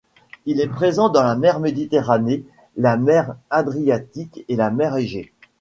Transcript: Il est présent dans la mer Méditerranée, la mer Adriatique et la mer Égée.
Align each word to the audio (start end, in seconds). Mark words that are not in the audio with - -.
Il 0.47 0.59
est 0.59 0.67
présent 0.67 1.09
dans 1.09 1.21
la 1.21 1.35
mer 1.35 1.59
Méditerranée, 1.59 2.43
la 2.75 2.97
mer 2.97 3.35
Adriatique 3.51 4.43
et 4.49 4.55
la 4.55 4.71
mer 4.71 4.97
Égée. 4.97 5.31